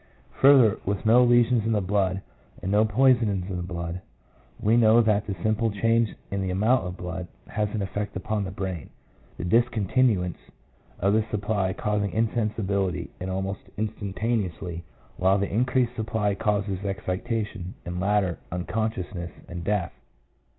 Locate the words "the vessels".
1.73-2.21